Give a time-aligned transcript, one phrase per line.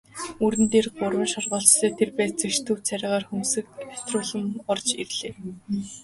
[0.39, 5.33] Мөрөн дээрээ гурван шоргоолжтой тэр байцаагч төв царайгаар хөмсөг атируулан орж ирлээ.